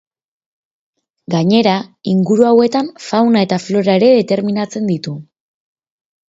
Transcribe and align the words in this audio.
Gainera, 1.33 1.73
inguru 2.13 2.47
hauetan 2.53 2.89
fauna 3.09 3.45
eta 3.49 3.61
flora 3.67 3.99
ere 4.01 4.11
determinatzen 4.21 4.91
ditu. 4.95 5.15